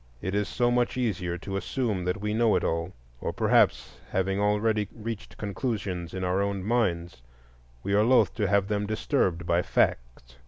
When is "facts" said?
9.61-10.37